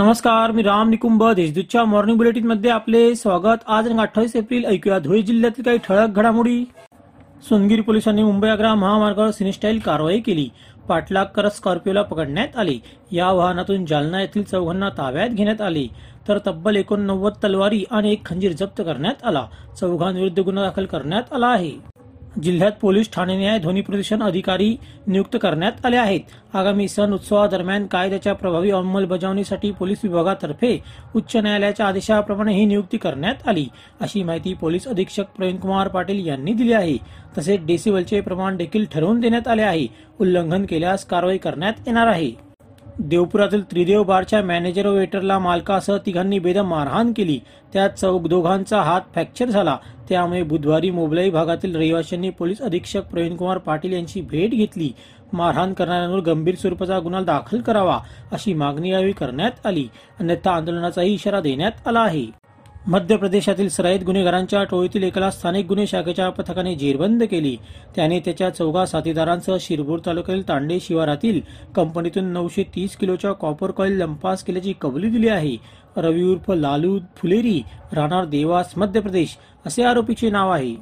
[0.00, 3.64] नमस्कार मी राम निकुंभ देशदूतच्या मॉर्निंग बुलेटिनमध्ये आपले स्वागत.
[3.66, 6.64] आज अठ्ठावीस एप्रिल ऐकूया धुळे जिल्ह्यातील काही ठळक घडामोडी.
[7.48, 10.48] सोनगिरी पोलिसांनी मुंबई आग्रा महामार्गावर सिनेस्टाईल कारवाई केली.
[10.88, 12.78] पाठलाग करत स्कॉर्पिओला पकडण्यात आले.
[13.12, 15.86] या वाहनातून जालना येथील चौघांना ताब्यात घेण्यात आले.
[16.28, 19.46] तर तब्बल एकोणनव्वद तलवारी आणि एक खंजीर जप्त करण्यात आला.
[19.80, 21.89] चौघांविरुद्ध गुन्हा दाखल करण्यात आला आहे.
[22.42, 24.76] जिल्ह्यात पोलीस ठाणे न्याय ध्वनी प्रदूषण अधिकारी
[25.06, 26.20] नियुक्त करण्यात आले आहेत.
[26.54, 30.76] आगामी सण उत्सवादरम्यान कायद्याच्या प्रभावी अंमलबजावणीसाठी पोलीस विभागातर्फे
[31.16, 33.66] उच्च न्यायालयाच्या आदेशाप्रमाणे ही नियुक्ती करण्यात आली
[34.00, 36.96] अशी माहिती पोलीस अधीक्षक प्रवीणकुमार पाटील यांनी दिली आहे.
[37.38, 39.86] तसेच डेसिबलचे प्रमाण देखील ठरवून देण्यात आले आहे.
[40.20, 42.49] उल्लंघन केल्यास कारवाई करण्यात येणार आहे.
[43.02, 47.38] देवपुरातील त्रिदेव बारच्या मॅनेजर व वेटरला मालकासह तिघांनी बेदम मारहाण केली.
[47.72, 49.76] त्यात चौक दोघांचा हात फ्रॅक्चर झाला.
[50.08, 54.90] त्यामुळे बुधवारी मोबलाई भागातील रहिवाशांनी पोलीस अधीक्षक प्रवीणकुमार पाटील यांची भेट घेतली.
[55.32, 57.98] मारहाण करणाऱ्यांवर गंभीर स्वरूपाचा गुन्हा दाखल करावा
[58.32, 59.88] अशी मागणी यावेळी करण्यात आली.
[60.20, 62.39] अन्यथा आंदोलनाचाही इशारा देण्यात आला आहे.
[62.88, 67.56] मध्य प्रदेशातील सराईत गुन्हेगारांच्या टोळीतील एकाला स्थानिक गुन्हे शाखेच्या पथकाने जेरबंद केली.
[67.96, 71.40] त्याने त्याच्या चौघा साथीदारांसह शिरपूर तालुक्यातील तांडे शिवारातील
[71.76, 75.56] कंपनीतून नऊशे तीस किलोच्या कॉपर कॉईल लंपास केल्याची कबुली दिली आहे.
[75.96, 77.60] रवी उर्फ लालू फुलेरी
[77.92, 79.36] राहणार देवास मध्य प्रदेश
[79.66, 80.74] असे आरोपीचे नाव आहे.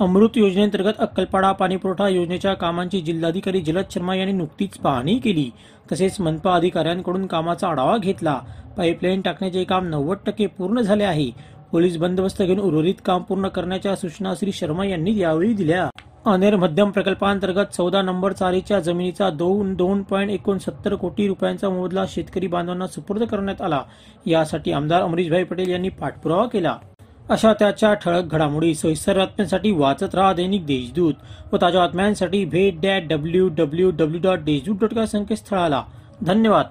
[0.00, 5.50] अमृत योजनेअंतर्गत अक्कलपाडा पाणीपुरवठा योजनेच्या कामांची जिल्हाधिकारी जलद शर्मा यांनी नुकतीच पाहणी केली.
[5.92, 8.40] तसेच मनपा अधिकाऱ्यांकडून कामाचा आढावा घेतला.
[8.76, 11.30] पाईपलाईन टाकण्याचे काम नव्वद टक्के पूर्ण झाले आहे.
[11.72, 15.88] पोलीस बंदोबस्त घेऊन उर्वरित काम पूर्ण करण्याच्या सूचना श्री शर्मा यांनी यावेळी दिल्या.
[16.26, 22.46] अनेर मध्यम प्रकल्पांतर्गत चौदा नंबर चारीच्या जमिनीचा दोन दोन पॉईंट एकोणसत्तर कोटी रुपयांचा मोबदला शेतकरी
[22.46, 23.82] बांधवांना सुपूर्द करण्यात आला.
[24.26, 26.76] यासाठी आमदार अमरीशभाई पटेल यांनी पाठपुरावा केला.
[27.30, 31.14] अशा त्याच्या ठळक घडामोडी सोयीस्तर बातम्यांसाठी वाचत राहा दैनिक देशदूत
[31.52, 35.82] व ताज्या बातम्यांसाठी भेट that W W W dot Deshdoot dot संकेतस्थळाला.
[36.22, 36.64] धन्यवाद.